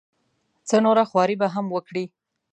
څه 0.67 0.77
نوره 0.85 1.03
خواري 1.09 1.35
به 1.41 1.47
هم 1.55 1.65
وکړي. 1.75 2.05